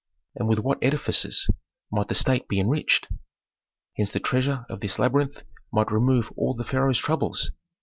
[0.33, 1.47] And with what edifices
[1.91, 3.07] might the state be enriched!
[3.95, 7.51] Hence the treasure of this labyrinth might remove all the pharaoh's troubles.